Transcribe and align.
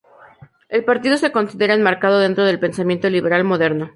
El 0.69 0.83
partido 0.83 1.15
se 1.17 1.31
considera 1.31 1.75
enmarcado 1.75 2.17
dentro 2.17 2.43
del 2.43 2.59
pensamiento 2.59 3.07
liberal 3.07 3.43
moderno. 3.43 3.89